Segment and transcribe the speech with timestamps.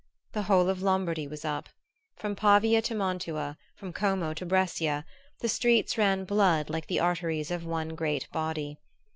[0.31, 1.69] The whole of Lombardy was up.
[2.15, 5.05] From Pavia to Mantua, from Como to Brescia,
[5.41, 8.79] the streets ran blood like the arteries of one great body.